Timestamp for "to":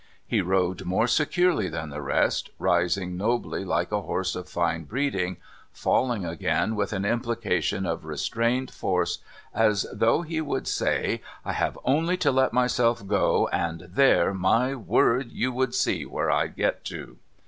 12.17-12.31, 16.85-17.17